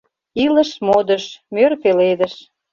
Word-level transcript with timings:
«Илыш— 0.43 0.69
модыш, 0.87 1.25
мӧр 1.53 1.71
пеледыш...» 1.81 2.33